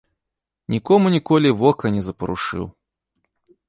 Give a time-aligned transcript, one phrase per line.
[0.75, 2.63] Нікому ніколі вока не запарушыў.